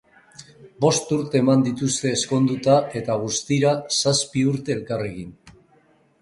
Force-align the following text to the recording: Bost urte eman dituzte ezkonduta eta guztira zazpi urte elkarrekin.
Bost 0.85 1.11
urte 1.17 1.41
eman 1.43 1.65
dituzte 1.67 2.13
ezkonduta 2.13 2.79
eta 3.01 3.19
guztira 3.25 3.75
zazpi 3.99 4.45
urte 4.55 4.75
elkarrekin. 4.79 5.31